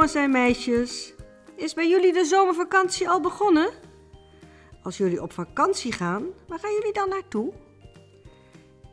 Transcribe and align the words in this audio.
jongens 0.00 0.18
en 0.18 0.30
meisjes. 0.30 1.14
Is 1.56 1.74
bij 1.74 1.88
jullie 1.88 2.12
de 2.12 2.24
zomervakantie 2.24 3.08
al 3.08 3.20
begonnen? 3.20 3.70
Als 4.82 4.96
jullie 4.96 5.22
op 5.22 5.32
vakantie 5.32 5.92
gaan, 5.92 6.26
waar 6.46 6.58
gaan 6.58 6.72
jullie 6.72 6.92
dan 6.92 7.08
naartoe? 7.08 7.52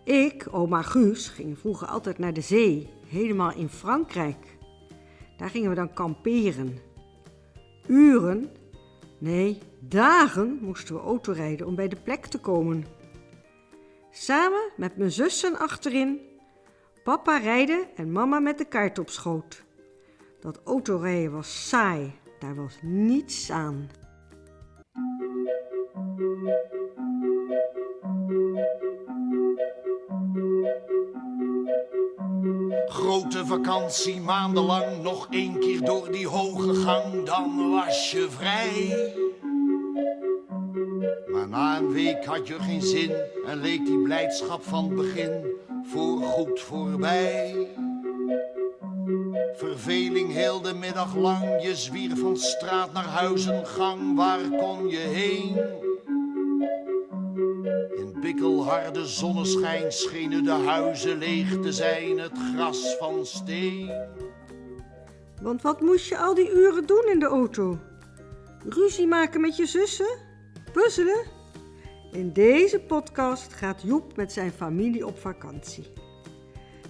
Ik, 0.03 0.47
oma 0.51 0.81
Guus, 0.81 1.27
ging 1.27 1.59
vroeger 1.59 1.87
altijd 1.87 2.17
naar 2.17 2.33
de 2.33 2.41
zee, 2.41 2.89
helemaal 3.05 3.51
in 3.53 3.69
Frankrijk. 3.69 4.57
Daar 5.37 5.49
gingen 5.49 5.69
we 5.69 5.75
dan 5.75 5.93
kamperen. 5.93 6.79
Uren, 7.87 8.51
nee, 9.17 9.57
dagen 9.79 10.59
moesten 10.61 10.95
we 10.95 11.01
autorijden 11.01 11.67
om 11.67 11.75
bij 11.75 11.87
de 11.87 12.01
plek 12.03 12.25
te 12.25 12.39
komen. 12.39 12.85
Samen 14.11 14.71
met 14.77 14.97
mijn 14.97 15.11
zussen 15.11 15.57
achterin, 15.59 16.19
papa 17.03 17.37
rijden 17.37 17.87
en 17.95 18.11
mama 18.11 18.39
met 18.39 18.57
de 18.57 18.65
kaart 18.65 18.99
op 18.99 19.09
schoot. 19.09 19.65
Dat 20.39 20.59
autorijden 20.63 21.31
was 21.31 21.67
saai, 21.69 22.13
daar 22.39 22.55
was 22.55 22.77
niets 22.81 23.51
aan. 23.51 23.89
Grote 32.85 33.45
vakantie, 33.45 34.21
maandenlang, 34.21 35.01
nog 35.03 35.27
één 35.29 35.59
keer 35.59 35.81
door 35.81 36.11
die 36.11 36.27
hoge 36.27 36.73
gang, 36.73 37.23
dan 37.23 37.69
was 37.71 38.11
je 38.11 38.27
vrij. 38.29 38.95
Maar 41.27 41.47
na 41.47 41.77
een 41.77 41.91
week 41.91 42.25
had 42.25 42.47
je 42.47 42.59
geen 42.59 42.81
zin 42.81 43.11
en 43.45 43.57
leek 43.61 43.85
die 43.85 44.01
blijdschap 44.01 44.63
van 44.63 44.85
het 44.85 44.95
begin 44.95 45.45
voorgoed 45.83 46.59
voorbij. 46.59 47.67
Verveling 49.57 50.31
heel 50.31 50.61
de 50.61 50.73
middag 50.73 51.15
lang, 51.15 51.61
je 51.63 51.75
zwierf 51.75 52.19
van 52.19 52.37
straat 52.37 52.93
naar 52.93 53.05
huis 53.05 53.47
gang, 53.63 54.15
waar 54.15 54.49
kon 54.49 54.89
je 54.89 54.97
heen? 54.97 55.55
In 57.97 58.17
bikkelharde 58.21 59.05
zonneschijn 59.05 59.91
schenen 59.91 60.43
de 60.43 60.51
huizen 60.51 61.17
leeg 61.17 61.59
te 61.61 61.71
zijn, 61.71 62.19
het 62.19 62.31
gras 62.53 62.95
van 62.99 63.25
steen. 63.25 63.91
Want 65.41 65.61
wat 65.61 65.81
moest 65.81 66.07
je 66.07 66.17
al 66.17 66.33
die 66.33 66.51
uren 66.51 66.85
doen 66.85 67.05
in 67.11 67.19
de 67.19 67.25
auto? 67.25 67.77
Ruzie 68.69 69.07
maken 69.07 69.41
met 69.41 69.55
je 69.55 69.65
zussen? 69.65 70.17
Puzzelen? 70.73 71.25
In 72.11 72.33
deze 72.33 72.79
podcast 72.79 73.53
gaat 73.53 73.81
Joep 73.81 74.15
met 74.15 74.31
zijn 74.31 74.51
familie 74.51 75.05
op 75.05 75.17
vakantie. 75.17 76.06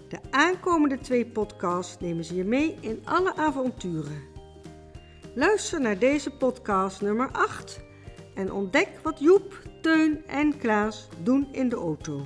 De 0.08 0.20
aankomende 0.30 0.98
twee 0.98 1.26
podcasts 1.26 2.00
nemen 2.00 2.24
ze 2.24 2.36
je 2.36 2.44
mee 2.44 2.78
in 2.80 3.02
alle 3.04 3.36
avonturen. 3.36 4.22
Luister 5.36 5.82
naar 5.82 6.00
deze 6.00 6.32
podcast 6.32 7.02
nummer 7.02 7.30
8 7.32 7.80
en 8.36 8.52
ontdek 8.52 8.90
wat 9.04 9.20
Joep, 9.20 9.62
Teun 9.82 10.26
en 10.26 10.58
Klaas 10.58 11.10
doen 11.24 11.48
in 11.52 11.70
de 11.70 11.76
auto. 11.76 12.26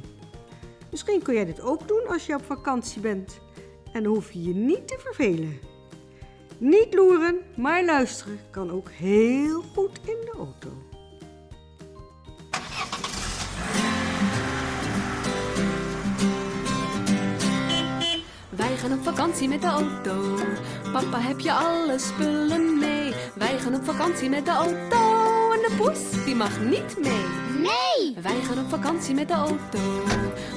Misschien 0.92 1.22
kun 1.22 1.34
jij 1.34 1.46
dit 1.46 1.62
ook 1.62 1.88
doen 1.88 2.08
als 2.08 2.26
je 2.26 2.36
op 2.36 2.46
vakantie 2.46 3.02
bent 3.02 3.40
en 3.94 4.06
hoef 4.06 4.32
je 4.32 4.44
je 4.44 4.54
niet 4.54 4.88
te 4.88 4.98
vervelen. 5.00 5.59
Niet 6.58 6.94
loeren, 6.94 7.40
maar 7.56 7.86
luisteren 7.86 8.40
kan 8.52 8.72
ook 8.72 8.90
heel 8.90 9.62
goed 9.62 10.00
in 10.06 10.18
de 10.22 10.34
auto. 10.38 10.91
Gaan 18.81 18.94
op 18.94 19.03
vakantie 19.03 19.47
met 19.47 19.62
de 19.62 19.68
auto. 19.68 20.38
Papa, 20.92 21.19
heb 21.19 21.40
je 21.40 21.53
alle 21.53 22.00
spullen 22.00 22.80
mee? 22.80 23.14
Wij 23.34 23.59
gaan 23.59 23.75
op 23.75 23.86
vakantie 23.86 24.30
met 24.30 24.46
de 24.46 24.52
auto. 24.52 25.52
En 25.52 25.59
de 25.59 25.74
poes, 25.78 26.25
die 26.25 26.36
mag 26.36 26.59
niet 26.59 26.97
mee. 27.02 27.25
Nee! 27.58 28.16
Wij 28.22 28.41
gaan 28.41 28.59
op 28.64 28.70
vakantie 28.70 29.16
met 29.16 29.28
de 29.28 29.34
auto. 29.34 29.80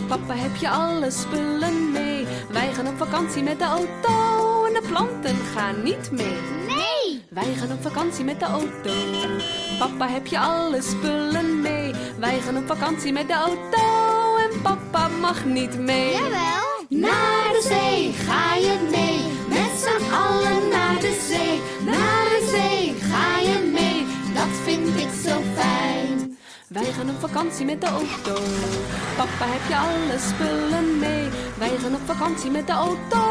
Papa, 0.09 0.35
heb 0.35 0.57
je 0.57 0.71
alle 0.71 1.11
spullen 1.11 1.93
mee? 1.93 2.27
Wij 2.51 2.73
gaan 2.73 2.87
op 2.87 2.97
vakantie 2.97 3.43
met 3.43 3.59
de 3.59 3.65
auto. 3.65 4.65
En 4.65 4.73
de 4.73 4.83
planten 4.89 5.37
gaan 5.55 5.83
niet 5.83 6.11
mee. 6.11 6.39
Nee! 6.67 7.23
Wij 7.29 7.55
gaan 7.55 7.73
op 7.73 7.83
vakantie 7.83 8.25
met 8.25 8.41
de 8.41 8.47
auto. 8.47 8.93
Papa, 9.79 10.09
heb 10.09 10.27
je 10.27 10.39
alle 10.39 10.83
spullen 10.83 11.61
mee? 11.61 11.93
Wij 12.19 12.41
gaan 12.41 12.57
op 12.57 12.67
vakantie 12.67 13.13
met 13.13 13.27
de 13.27 13.35
auto. 13.35 14.37
En 14.37 14.63
papa 14.63 15.09
mag 15.09 15.45
niet 15.45 15.79
mee. 15.79 16.13
Jawel! 16.13 16.65
Naar 16.89 17.44
de 17.55 17.63
zee 17.63 18.13
ga 18.13 18.55
je 18.55 18.77
mee, 18.91 19.21
met 19.49 19.73
z'n 19.83 20.13
allen 20.13 20.69
naar 20.69 21.01
de 21.01 21.25
zee. 21.29 21.61
Naar 21.85 22.25
de 22.25 22.49
zee 22.51 22.95
ga 23.11 23.39
je 23.39 23.71
mee, 23.73 24.07
dat 24.35 24.53
vind 24.65 24.89
ik 24.89 25.09
zo 25.25 25.43
fijn. 25.55 26.39
Wij 26.69 26.93
gaan 26.93 27.09
op 27.11 27.21
vakantie 27.21 27.65
met 27.65 27.81
de 27.81 27.87
auto. 27.87 28.43
Papa, 29.17 29.47
heb 29.53 29.69
je 29.69 29.77
alle 29.77 30.19
spullen 30.19 30.99
mee? 30.99 31.29
Wij 31.59 31.79
gaan 31.79 31.95
op 31.95 32.01
vakantie 32.05 32.51
met 32.51 32.67
de 32.67 32.73
auto. 32.73 33.23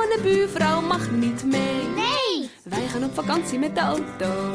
En 0.00 0.08
de 0.16 0.20
buurvrouw 0.22 0.80
mag 0.80 1.10
niet 1.10 1.44
mee. 1.44 1.82
Nee! 1.94 2.50
Wij 2.62 2.88
gaan 2.88 3.04
op 3.04 3.14
vakantie 3.14 3.58
met 3.58 3.74
de 3.74 3.80
auto. 3.80 4.52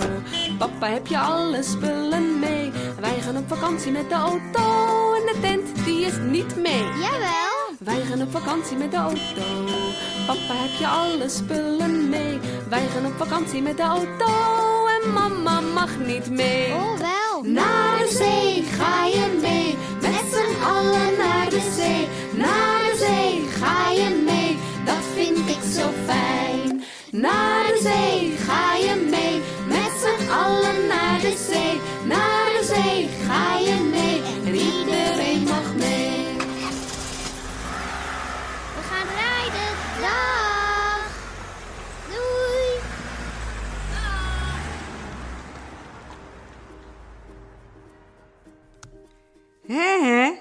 Papa, 0.57 0.87
heb 0.87 1.07
je 1.07 1.17
alle 1.19 1.63
spullen 1.63 2.39
mee? 2.39 2.71
Wij 2.99 3.21
gaan 3.21 3.37
op 3.37 3.47
vakantie 3.47 3.91
met 3.91 4.09
de 4.09 4.15
auto. 4.15 5.13
En 5.13 5.25
de 5.25 5.37
tent, 5.41 5.85
die 5.85 6.05
is 6.05 6.17
niet 6.29 6.55
mee. 6.55 6.83
Jawel! 6.83 7.54
Wij 7.85 8.01
gaan 8.01 8.21
op 8.21 8.31
vakantie 8.31 8.77
met 8.77 8.91
de 8.91 8.97
auto. 8.97 9.41
Papa, 10.25 10.53
heb 10.53 10.79
je 10.79 10.87
alle 10.87 11.29
spullen 11.29 12.09
mee? 12.09 12.39
Wij 12.69 12.87
gaan 12.87 13.05
op 13.05 13.17
vakantie 13.17 13.61
met 13.61 13.77
de 13.77 13.83
auto. 13.83 14.25
En 14.87 15.13
mama 15.13 15.59
mag 15.61 15.97
niet 15.97 16.29
mee. 16.29 16.73
Oh 16.73 16.97
wel! 16.97 17.43
Naar 17.43 17.97
de 17.97 18.07
zee 18.09 18.63
ga 18.63 18.94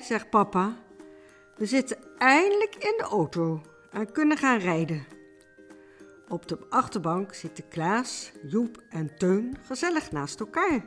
zegt 0.05 0.31
papa. 0.31 0.77
We 1.57 1.67
zitten 1.67 1.97
eindelijk 2.19 2.75
in 2.75 2.95
de 2.97 3.05
auto 3.11 3.61
en 3.91 4.13
kunnen 4.13 4.37
gaan 4.37 4.59
rijden. 4.59 5.07
Op 6.29 6.49
de 6.49 6.59
achterbank 6.69 7.35
zitten 7.35 7.69
Klaas, 7.69 8.33
Joep 8.43 8.83
en 8.89 9.17
Teun 9.17 9.57
gezellig 9.67 10.13
naast 10.13 10.41
elkaar. 10.41 10.85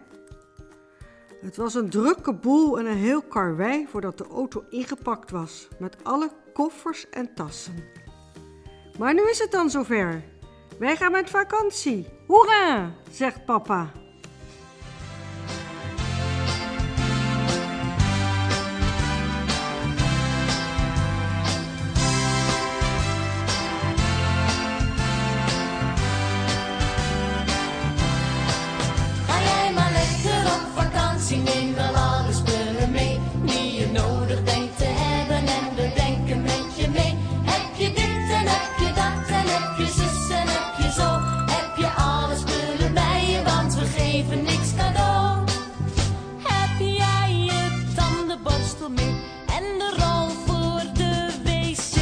Het 1.42 1.58
was 1.58 1.74
een 1.74 1.90
drukke 1.90 2.34
boel 2.34 2.80
en 2.80 2.86
een 2.86 2.98
heel 2.98 3.22
karwei 3.22 3.88
voordat 3.88 4.18
de 4.18 4.28
auto 4.28 4.64
ingepakt 4.70 5.32
was 5.32 5.68
met 5.80 6.04
alle 6.04 6.30
koffers 6.54 7.10
en 7.10 7.34
tassen. 7.34 7.84
Maar 9.00 9.14
nu 9.14 9.30
is 9.30 9.40
het 9.40 9.52
dan 9.52 9.70
zover. 9.70 10.24
Wij 10.80 10.96
gaan 10.96 11.12
met 11.12 11.30
vakantie. 11.30 12.08
Hoera, 12.28 12.92
zegt 13.12 13.46
papa. 13.46 13.92
En 49.58 49.64
de 49.82 49.90
rol 50.02 50.28
voor 50.46 50.82
de 50.94 51.14
wc. 51.44 51.96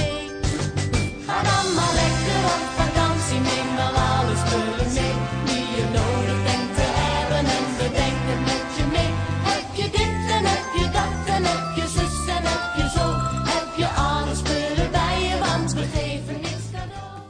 Ga 1.25 1.37
allemaal 1.57 1.93
lekker 2.01 2.39
op 2.55 2.63
vakantie. 2.81 3.39
Neem 3.49 3.69
maar 3.77 3.95
alles 4.11 4.41
door 4.49 4.75
mee. 4.95 5.15
Die 5.47 5.65
je 5.75 5.85
nodig 5.97 6.39
bent 6.47 6.69
te 6.77 6.87
hebben. 7.01 7.43
En 7.57 7.65
ze 7.77 7.87
denken 8.01 8.39
met 8.49 8.67
je 8.77 8.85
mee. 8.95 9.11
Heb 9.51 9.67
je 9.79 9.87
dit 9.97 10.21
en 10.37 10.45
heb 10.53 10.65
je 10.77 10.85
dat? 10.97 11.35
En 11.35 11.43
heb 11.51 11.75
je 11.75 11.87
zus 11.97 12.17
en 12.37 12.43
heb 12.51 12.65
je 12.79 12.85
zo, 12.97 13.05
heb 13.53 13.69
je 13.81 13.87
alles 13.87 14.41
meer 14.41 14.89
bij 14.91 15.17
je, 15.27 15.35
want 15.39 15.73
we 15.73 15.83
geven 15.97 16.41
niks 16.41 16.65
cadeau. 16.71 17.21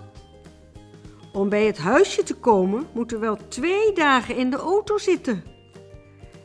Om 1.34 1.50
bij 1.50 1.66
het 1.66 1.78
huisje 1.78 2.24
te 2.24 2.36
komen, 2.36 2.88
moeten 2.94 3.20
we 3.20 3.26
wel 3.26 3.38
twee 3.48 3.94
dagen 3.94 4.36
in 4.36 4.50
de 4.50 4.58
auto 4.58 4.98
zitten. 4.98 5.44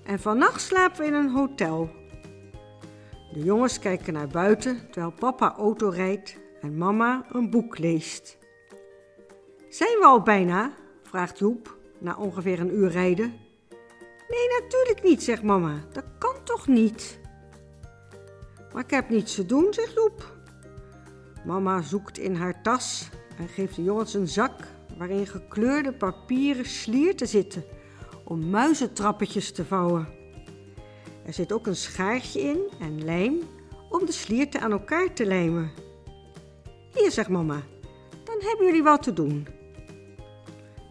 En 0.04 0.20
vannacht 0.20 0.60
slapen 0.60 1.00
we 1.00 1.06
in 1.06 1.14
een 1.14 1.30
hotel. 1.30 1.99
De 3.32 3.44
jongens 3.44 3.78
kijken 3.78 4.12
naar 4.12 4.28
buiten 4.28 4.90
terwijl 4.90 5.12
papa 5.18 5.54
auto 5.56 5.88
rijdt 5.88 6.36
en 6.60 6.76
mama 6.76 7.26
een 7.28 7.50
boek 7.50 7.78
leest. 7.78 8.38
Zijn 9.68 9.98
we 9.98 10.04
al 10.04 10.22
bijna? 10.22 10.72
vraagt 11.02 11.38
Joep 11.38 11.78
na 11.98 12.16
ongeveer 12.16 12.60
een 12.60 12.74
uur 12.74 12.90
rijden. 12.90 13.32
Nee, 14.28 14.60
natuurlijk 14.60 15.02
niet, 15.02 15.22
zegt 15.22 15.42
mama. 15.42 15.74
Dat 15.92 16.04
kan 16.18 16.34
toch 16.44 16.66
niet? 16.66 17.18
Maar 18.72 18.84
ik 18.84 18.90
heb 18.90 19.08
niets 19.08 19.34
te 19.34 19.46
doen, 19.46 19.74
zegt 19.74 19.92
Joep. 19.94 20.38
Mama 21.44 21.82
zoekt 21.82 22.18
in 22.18 22.34
haar 22.34 22.62
tas 22.62 23.08
en 23.38 23.48
geeft 23.48 23.76
de 23.76 23.82
jongens 23.82 24.14
een 24.14 24.28
zak 24.28 24.54
waarin 24.98 25.26
gekleurde 25.26 25.92
papieren 25.92 26.66
slierten 26.66 27.28
zitten 27.28 27.64
om 28.24 28.50
muizentrappetjes 28.50 29.52
te 29.52 29.64
vouwen. 29.64 30.19
Er 31.24 31.32
zit 31.32 31.52
ook 31.52 31.66
een 31.66 31.76
schaartje 31.76 32.40
in 32.40 32.60
en 32.80 33.04
lijm 33.04 33.38
om 33.88 34.06
de 34.06 34.12
slierten 34.12 34.60
aan 34.60 34.72
elkaar 34.72 35.12
te 35.12 35.26
lijmen. 35.26 35.70
Hier, 36.94 37.10
zegt 37.10 37.28
mama, 37.28 37.62
dan 38.24 38.36
hebben 38.38 38.66
jullie 38.66 38.82
wat 38.82 39.02
te 39.02 39.12
doen. 39.12 39.46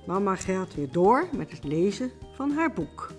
Mama 0.05 0.35
gaat 0.35 0.75
weer 0.75 0.91
door 0.91 1.27
met 1.31 1.51
het 1.51 1.63
lezen 1.63 2.11
van 2.33 2.51
haar 2.51 2.73
boek. 2.73 3.11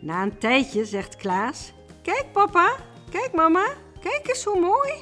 Na 0.00 0.22
een 0.22 0.38
tijdje 0.38 0.84
zegt 0.84 1.16
Klaas: 1.16 1.72
Kijk, 2.02 2.26
papa, 2.32 2.76
kijk, 3.10 3.32
mama, 3.32 3.66
kijk 4.00 4.28
eens 4.28 4.44
hoe 4.44 4.60
mooi. 4.60 4.92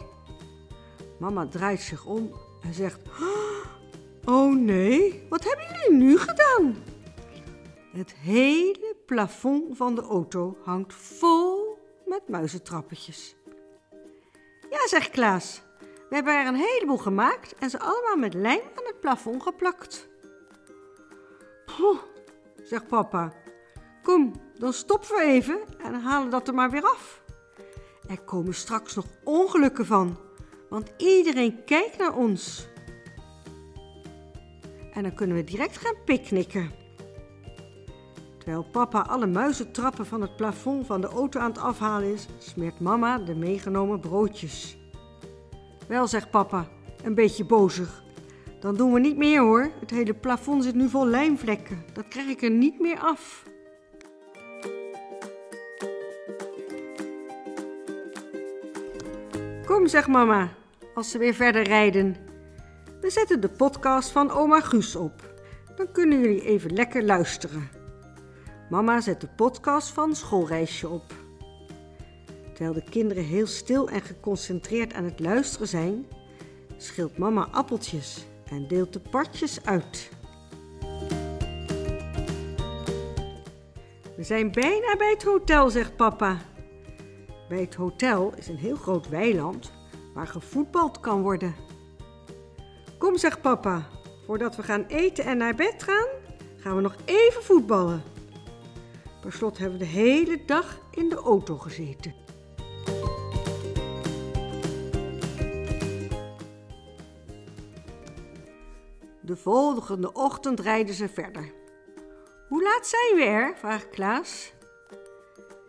Mama 1.19 1.47
draait 1.47 1.81
zich 1.81 2.05
om 2.05 2.33
en 2.63 2.75
zegt: 2.75 3.01
Oh 4.25 4.55
nee, 4.55 5.27
wat 5.29 5.45
hebben 5.45 5.67
jullie 5.67 5.99
nu 6.05 6.19
gedaan? 6.19 6.77
Het 7.93 8.15
hele 8.15 8.97
plafond 9.07 9.77
van 9.77 9.95
de 9.95 10.03
auto 10.03 10.57
hangt 10.63 10.95
vol 10.95 11.79
met 12.07 12.29
muizentrappetjes. 12.29 13.37
Ja, 14.71 14.89
zegt 14.89 15.11
Klaas. 15.11 15.63
We 15.79 16.15
hebben 16.15 16.35
er 16.35 16.47
een 16.47 16.55
heleboel 16.55 16.97
gemaakt 16.97 17.55
en 17.55 17.71
ze 17.71 17.79
allemaal 17.79 18.17
met 18.17 18.35
lijm 18.35 18.61
aan 18.61 18.85
het 18.85 19.01
plafond 19.01 19.43
geplakt. 19.43 20.09
Poeh, 21.67 21.99
zegt 22.63 22.87
papa. 22.89 23.33
Kom, 24.03 24.33
dan 24.55 24.73
stoppen 24.73 25.17
we 25.17 25.23
even 25.23 25.61
en 25.79 25.95
halen 25.95 26.31
dat 26.31 26.49
er 26.49 26.55
maar 26.55 26.71
weer 26.71 26.85
af. 26.85 27.23
Er 28.09 28.21
komen 28.21 28.55
straks 28.55 28.95
nog 28.95 29.07
ongelukken 29.25 29.87
van, 29.87 30.19
want 30.69 30.93
iedereen 30.97 31.65
kijkt 31.65 31.99
naar 31.99 32.17
ons. 32.17 32.69
En 34.93 35.03
dan 35.03 35.15
kunnen 35.15 35.37
we 35.37 35.45
direct 35.45 35.77
gaan 35.77 35.97
picknicken. 36.05 36.80
Terwijl 38.51 38.71
papa 38.73 39.01
alle 39.01 39.27
muizentrappen 39.27 40.07
van 40.07 40.21
het 40.21 40.37
plafond 40.37 40.87
van 40.87 41.01
de 41.01 41.07
auto 41.07 41.41
aan 41.41 41.51
het 41.51 41.59
afhalen 41.59 42.13
is, 42.13 42.27
smeert 42.39 42.81
mama 42.81 43.19
de 43.19 43.35
meegenomen 43.35 44.01
broodjes. 44.01 44.79
Wel, 45.89 46.07
zegt 46.07 46.31
papa, 46.31 46.69
een 47.05 47.15
beetje 47.15 47.45
bozig. 47.45 48.03
Dan 48.61 48.77
doen 48.77 48.93
we 48.93 49.01
niet 49.01 49.17
meer 49.17 49.41
hoor. 49.41 49.71
Het 49.81 49.91
hele 49.91 50.15
plafond 50.15 50.65
zit 50.65 50.75
nu 50.75 50.89
vol 50.89 51.07
lijmvlekken. 51.07 51.85
Dat 51.93 52.09
krijg 52.09 52.29
ik 52.29 52.43
er 52.43 52.51
niet 52.51 52.81
meer 52.81 52.99
af. 52.99 53.45
Kom, 59.67 59.87
zegt 59.87 60.09
mama, 60.09 60.49
als 60.95 61.11
ze 61.11 61.19
weer 61.19 61.35
verder 61.35 61.63
rijden. 61.63 62.17
We 63.01 63.11
zetten 63.11 63.41
de 63.41 63.49
podcast 63.49 64.11
van 64.11 64.31
oma 64.31 64.61
Guus 64.61 64.97
op. 64.97 65.35
Dan 65.77 65.93
kunnen 65.93 66.21
jullie 66.21 66.45
even 66.45 66.73
lekker 66.73 67.05
luisteren. 67.05 67.80
Mama 68.71 69.01
zet 69.01 69.21
de 69.21 69.29
podcast 69.29 69.89
van 69.89 70.15
Schoolreisje 70.15 70.89
op. 70.89 71.15
Terwijl 72.55 72.73
de 72.73 72.91
kinderen 72.91 73.25
heel 73.25 73.47
stil 73.47 73.89
en 73.89 74.01
geconcentreerd 74.01 74.93
aan 74.93 75.05
het 75.05 75.21
luisteren 75.21 75.69
zijn, 75.69 76.07
schilt 76.77 77.19
mama 77.19 77.49
appeltjes 77.51 78.27
en 78.51 78.69
deelt 78.69 78.93
de 78.93 79.01
partjes 79.01 79.65
uit. 79.65 80.11
We 84.17 84.23
zijn 84.23 84.53
bijna 84.53 84.97
bij 84.97 85.11
het 85.11 85.23
hotel, 85.23 85.71
zegt 85.71 85.97
papa. 85.97 86.39
Bij 87.49 87.61
het 87.61 87.75
hotel 87.75 88.33
is 88.37 88.49
een 88.49 88.59
heel 88.59 88.77
groot 88.77 89.09
weiland 89.09 89.73
waar 90.15 90.27
gevoetbald 90.27 91.01
kan 91.01 91.23
worden. 91.23 91.55
Kom, 92.99 93.19
zegt 93.19 93.41
papa, 93.41 93.89
voordat 94.27 94.57
we 94.57 94.63
gaan 94.63 94.85
eten 94.87 95.25
en 95.25 95.37
naar 95.37 95.55
bed 95.55 95.83
gaan, 95.83 96.09
gaan 96.57 96.77
we 96.77 96.83
nog 96.83 96.97
even 97.05 97.43
voetballen. 97.43 98.10
Per 99.21 99.33
slot 99.33 99.59
hebben 99.59 99.79
we 99.79 99.85
de 99.85 99.91
hele 99.91 100.45
dag 100.45 100.81
in 100.91 101.09
de 101.09 101.17
auto 101.17 101.59
gezeten. 101.59 102.15
De 109.21 109.37
volgende 109.37 110.13
ochtend 110.13 110.61
rijden 110.61 110.95
ze 110.95 111.09
verder. 111.09 111.53
Hoe 112.49 112.63
laat 112.63 112.87
zijn 112.87 113.17
we 113.17 113.25
er? 113.25 113.57
vraagt 113.57 113.89
Klaas. 113.89 114.53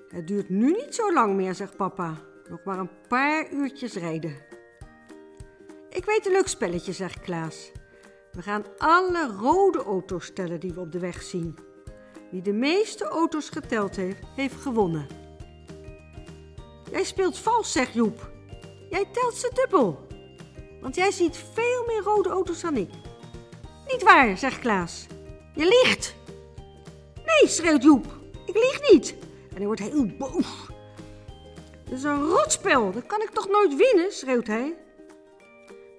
Het 0.08 0.28
duurt 0.28 0.50
nu 0.50 0.72
niet 0.72 0.96
zo 0.96 1.14
lang 1.14 1.36
meer, 1.36 1.56
zegt 1.56 1.76
papa. 1.76 2.18
Nog 2.50 2.64
maar 2.64 2.80
een 2.80 3.08
paar 3.08 3.52
uurtjes 3.52 3.94
rijden. 3.94 4.36
Ik 5.90 6.06
weet 6.06 6.26
een 6.26 6.32
leuk 6.32 6.48
spelletje, 6.48 6.92
zegt 6.92 7.20
Klaas. 7.20 7.72
We 8.32 8.42
gaan 8.42 8.64
alle 8.78 9.28
rode 9.40 9.84
auto's 9.84 10.34
tellen 10.34 10.60
die 10.60 10.74
we 10.74 10.80
op 10.80 10.92
de 10.92 11.00
weg 11.00 11.22
zien. 11.22 11.56
Wie 12.32 12.42
de 12.42 12.54
meeste 12.54 13.06
auto's 13.06 13.50
geteld 13.50 13.96
heeft, 13.96 14.20
heeft 14.36 14.56
gewonnen. 14.56 15.08
Jij 16.92 17.04
speelt 17.04 17.38
vals, 17.38 17.72
zegt 17.72 17.94
Joep. 17.94 18.30
Jij 18.90 19.06
telt 19.12 19.36
ze 19.36 19.52
dubbel. 19.54 20.08
Want 20.82 20.96
jij 20.96 21.12
ziet 21.12 21.38
veel 21.54 21.84
meer 21.88 22.02
rode 22.02 22.30
auto's 22.30 22.62
dan 22.62 22.78
ik. 22.78 22.90
Niet 23.88 24.04
waar, 24.04 24.38
zegt 24.38 24.60
Klaas. 24.60 25.08
Je 25.56 25.84
liegt. 25.84 26.16
Nee, 27.16 27.50
schreeuwt 27.50 27.84
Joep. 27.84 28.06
Ik 28.46 28.56
lieg 28.56 28.92
niet. 28.92 29.16
En 29.50 29.56
hij 29.56 29.66
wordt 29.66 29.82
heel 29.82 30.06
boos. 30.18 30.68
Het 31.84 31.94
is 31.94 32.04
een 32.04 32.24
rotspel. 32.24 32.92
Dat 32.92 33.06
kan 33.06 33.22
ik 33.22 33.30
toch 33.30 33.48
nooit 33.48 33.76
winnen, 33.76 34.12
schreeuwt 34.12 34.48
hij. 34.48 34.76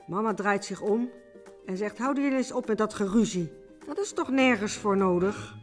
Mama 0.07 0.35
draait 0.35 0.65
zich 0.65 0.81
om 0.81 1.11
en 1.67 1.77
zegt: 1.77 1.99
Houden 1.99 2.23
jullie 2.23 2.39
eens 2.39 2.53
op 2.53 2.67
met 2.67 2.79
dat 2.79 2.95
geruzie. 2.95 3.53
Dat 3.87 3.99
is 3.99 4.13
toch 4.13 4.31
nergens 4.31 4.73
voor 4.73 4.97
nodig? 4.97 5.55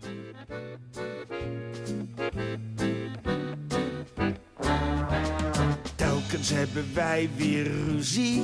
Telkens 5.95 6.49
hebben 6.49 6.85
wij 6.93 7.29
weer 7.35 7.63
ruzie. 7.63 8.43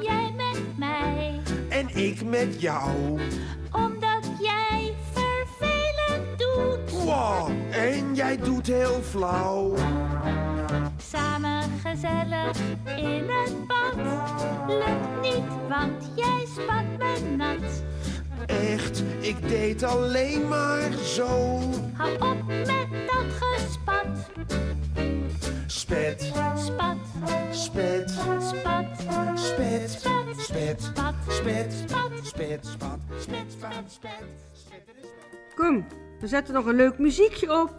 Jij 0.00 0.32
met 0.36 0.78
mij, 0.78 1.40
En 1.68 1.88
ik 1.96 2.24
met 2.24 2.60
jou. 2.60 2.90
omdat 3.72 4.30
jij 4.40 4.94
vervelend 5.12 6.38
doet. 6.38 7.02
Wow, 7.04 7.50
en 7.70 8.14
jij 8.14 8.36
doet 8.36 8.66
heel 8.66 9.02
flauw. 9.02 9.74
Samen 10.96 11.62
gezellig 11.84 12.58
in 12.96 13.24
het 13.28 13.66
bad. 13.66 13.94
Lukt 14.68 15.20
niet, 15.22 15.48
want 15.68 16.10
jij 16.16 16.46
spat 16.54 16.84
me 16.98 17.36
nat. 17.36 17.82
Echt, 18.46 19.02
ik 19.20 19.48
deed 19.48 19.82
alleen 19.82 20.48
maar 20.48 20.92
zo. 20.92 21.58
Hou 21.92 22.12
op 22.14 22.46
met 22.46 22.88
dat 23.06 23.32
gespat. 23.40 24.06
Spet, 25.66 26.22
Spat, 26.22 26.96
spet, 27.50 28.10
spat, 28.10 28.10
spet, 28.10 28.10
spat, 29.38 29.38
spet, 29.38 30.00
spat, 30.00 30.24
spet, 30.38 30.82
spat, 30.82 32.10
spet, 32.22 32.66
spat, 32.66 32.98
spet, 33.18 33.44
spat, 33.48 33.84
spet. 33.86 34.10
Kom, 35.54 35.86
we 36.20 36.26
zetten 36.26 36.54
nog 36.54 36.66
een 36.66 36.74
leuk 36.74 36.98
muziekje 36.98 37.60
op, 37.60 37.74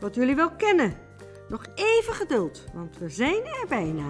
wat 0.00 0.14
jullie 0.14 0.34
wel 0.34 0.50
kennen. 0.50 0.94
Nog 1.48 1.66
even 1.74 2.14
geduld, 2.14 2.64
want 2.74 2.98
we 2.98 3.08
zijn 3.08 3.44
er 3.44 3.66
bijna. 3.68 4.04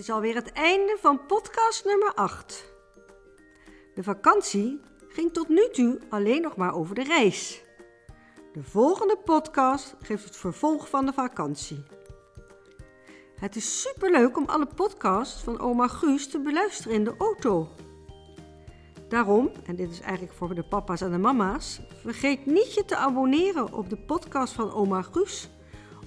Is 0.00 0.10
alweer 0.10 0.34
het 0.34 0.52
einde 0.52 0.96
van 1.00 1.26
podcast 1.26 1.84
nummer 1.84 2.14
8. 2.14 2.72
De 3.94 4.02
vakantie 4.02 4.80
ging 5.08 5.32
tot 5.32 5.48
nu 5.48 5.68
toe 5.72 5.98
alleen 6.08 6.42
nog 6.42 6.56
maar 6.56 6.74
over 6.74 6.94
de 6.94 7.02
reis. 7.02 7.62
De 8.52 8.62
volgende 8.62 9.16
podcast 9.24 9.94
geeft 10.02 10.24
het 10.24 10.36
vervolg 10.36 10.88
van 10.88 11.06
de 11.06 11.12
vakantie. 11.12 11.84
Het 13.34 13.56
is 13.56 13.80
superleuk 13.80 14.36
om 14.36 14.44
alle 14.46 14.66
podcasts 14.66 15.42
van 15.42 15.60
oma 15.60 15.88
Guus 15.88 16.28
te 16.28 16.40
beluisteren 16.40 16.92
in 16.92 17.04
de 17.04 17.14
auto. 17.18 17.68
Daarom, 19.08 19.50
en 19.64 19.76
dit 19.76 19.90
is 19.90 20.00
eigenlijk 20.00 20.32
voor 20.32 20.54
de 20.54 20.64
papa's 20.64 21.00
en 21.00 21.10
de 21.10 21.18
mama's, 21.18 21.80
vergeet 22.02 22.46
niet 22.46 22.74
je 22.74 22.84
te 22.84 22.96
abonneren 22.96 23.72
op 23.72 23.90
de 23.90 23.98
podcast 23.98 24.52
van 24.52 24.72
oma 24.72 25.02
Guus 25.02 25.48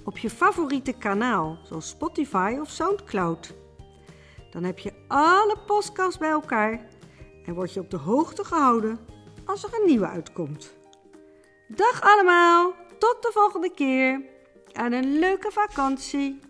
op 0.04 0.18
je 0.18 0.30
favoriete 0.30 0.92
kanaal, 0.92 1.58
zoals 1.62 1.88
Spotify 1.88 2.58
of 2.60 2.70
Soundcloud. 2.70 3.62
Dan 4.54 4.64
heb 4.64 4.78
je 4.78 4.92
alle 5.08 5.56
podcasts 5.66 6.18
bij 6.18 6.30
elkaar 6.30 6.86
en 7.44 7.54
word 7.54 7.72
je 7.72 7.80
op 7.80 7.90
de 7.90 7.96
hoogte 7.96 8.44
gehouden 8.44 8.98
als 9.44 9.64
er 9.64 9.80
een 9.80 9.86
nieuwe 9.86 10.06
uitkomt. 10.06 10.74
Dag 11.68 12.00
allemaal, 12.00 12.74
tot 12.98 13.16
de 13.20 13.30
volgende 13.32 13.70
keer 13.70 14.22
en 14.72 14.92
een 14.92 15.18
leuke 15.18 15.50
vakantie. 15.50 16.40